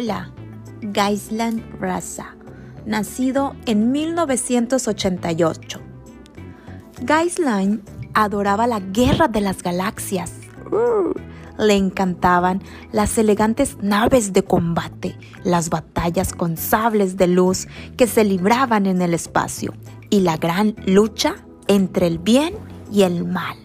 [0.00, 0.30] Hola,
[0.80, 2.36] Gaislan Raza,
[2.86, 5.80] nacido en 1988.
[7.02, 7.82] Gaislan
[8.14, 10.34] adoraba la guerra de las galaxias.
[11.58, 18.22] Le encantaban las elegantes naves de combate, las batallas con sables de luz que se
[18.22, 19.74] libraban en el espacio
[20.10, 21.34] y la gran lucha
[21.66, 22.54] entre el bien
[22.92, 23.56] y el mal.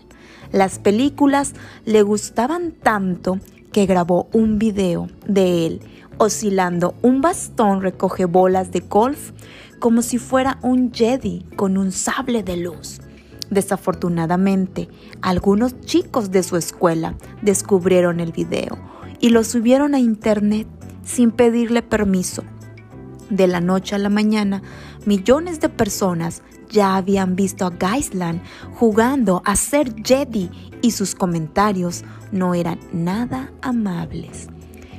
[0.52, 1.54] Las películas
[1.86, 3.40] le gustaban tanto
[3.73, 5.82] que grabó un video de él
[6.18, 9.32] oscilando un bastón recoge bolas de golf
[9.80, 13.02] como si fuera un Jedi con un sable de luz.
[13.49, 14.88] Desafortunadamente,
[15.22, 18.77] algunos chicos de su escuela descubrieron el video
[19.20, 20.68] y lo subieron a internet
[21.04, 22.44] sin pedirle permiso.
[23.30, 24.62] De la noche a la mañana,
[25.05, 28.41] millones de personas ya habían visto a Geisland
[28.73, 30.50] jugando a ser Jedi
[30.82, 34.48] y sus comentarios no eran nada amables.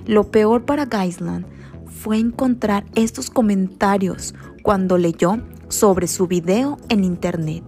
[0.07, 1.45] Lo peor para Geisland
[1.87, 7.65] fue encontrar estos comentarios cuando leyó sobre su video en internet.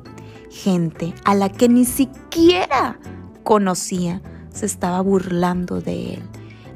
[0.50, 2.98] Gente a la que ni siquiera
[3.42, 6.22] conocía se estaba burlando de él.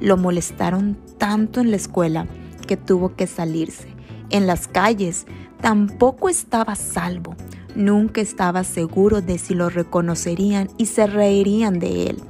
[0.01, 2.27] Lo molestaron tanto en la escuela
[2.67, 4.00] que tuvo que salirse.
[4.31, 5.27] En las calles
[5.61, 7.35] tampoco estaba salvo.
[7.75, 12.23] Nunca estaba seguro de si lo reconocerían y se reirían de él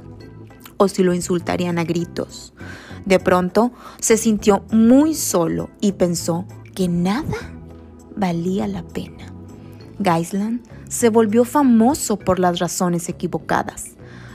[0.77, 2.53] o si lo insultarían a gritos.
[3.05, 7.37] De pronto se sintió muy solo y pensó que nada
[8.15, 9.31] valía la pena.
[10.03, 13.91] Geisland se volvió famoso por las razones equivocadas.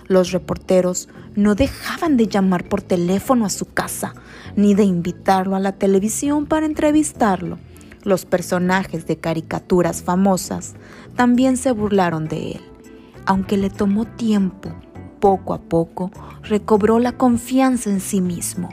[0.08, 4.14] Los reporteros no dejaban de llamar por teléfono a su casa,
[4.54, 7.58] ni de invitarlo a la televisión para entrevistarlo.
[8.04, 10.74] Los personajes de caricaturas famosas
[11.16, 12.60] también se burlaron de él.
[13.24, 14.72] Aunque le tomó tiempo,
[15.18, 16.12] poco a poco
[16.42, 18.68] recobró la confianza en sí mismo,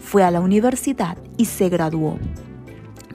[0.00, 2.18] fue a la universidad y se graduó.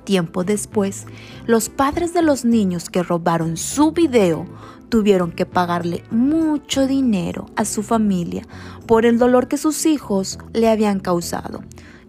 [0.04, 1.06] Tiempo después,
[1.46, 4.46] los padres de los niños que robaron su video
[4.90, 8.44] tuvieron que pagarle mucho dinero a su familia
[8.86, 11.64] por el dolor que sus hijos le habían causado.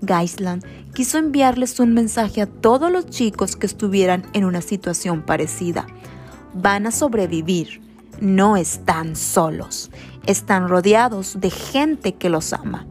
[0.05, 5.87] Geisland quiso enviarles un mensaje a todos los chicos que estuvieran en una situación parecida.
[6.53, 7.81] Van a sobrevivir,
[8.21, 9.91] no están solos,
[10.27, 12.87] están rodeados de gente que los ama.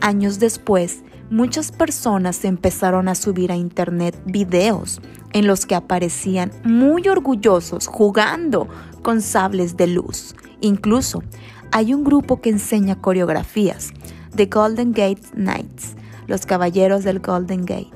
[0.00, 1.02] Años después,
[1.34, 5.00] muchas personas empezaron a subir a internet videos
[5.32, 8.68] en los que aparecían muy orgullosos jugando
[9.02, 10.36] con sables de luz.
[10.60, 11.24] Incluso
[11.72, 13.90] hay un grupo que enseña coreografías,
[14.36, 15.96] The Golden Gate Knights,
[16.28, 17.90] los caballeros del Golden Gate.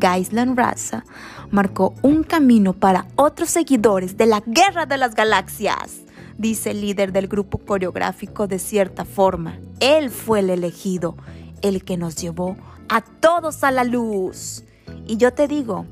[0.00, 1.04] Geisland Raza
[1.50, 6.02] marcó un camino para otros seguidores de la Guerra de las Galaxias,
[6.36, 9.58] dice el líder del grupo coreográfico de cierta forma.
[9.80, 11.16] Él fue el elegido,
[11.62, 12.56] el que nos llevó
[12.88, 14.64] a todos a la luz.
[15.06, 15.86] Y yo te digo,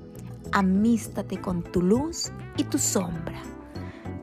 [0.53, 3.43] amístate con tu luz y tu sombra.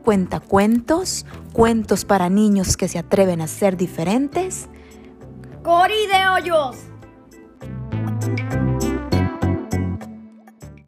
[0.03, 4.67] Cuenta cuentos, cuentos para niños que se atreven a ser diferentes.
[5.63, 6.92] Cori de Hoyos.